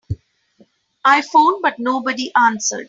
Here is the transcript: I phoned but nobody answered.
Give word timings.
I 1.05 1.21
phoned 1.21 1.61
but 1.61 1.77
nobody 1.77 2.31
answered. 2.35 2.79